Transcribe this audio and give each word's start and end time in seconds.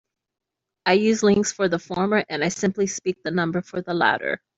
I 0.87 0.93
use 0.93 1.21
"links" 1.21 1.51
for 1.53 1.67
the 1.69 1.77
former 1.77 2.25
and 2.27 2.43
I 2.43 2.47
simply 2.49 2.87
speak 2.87 3.21
the 3.21 3.29
number 3.29 3.61
for 3.61 3.83
the 3.83 3.93
latter. 3.93 4.41